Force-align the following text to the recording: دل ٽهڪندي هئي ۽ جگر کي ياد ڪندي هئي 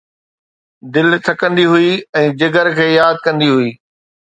دل 0.95 1.07
ٽهڪندي 1.27 1.65
هئي 1.75 1.93
۽ 2.25 2.27
جگر 2.43 2.67
کي 2.81 2.87
ياد 2.99 3.17
ڪندي 3.25 3.49
هئي 3.57 3.69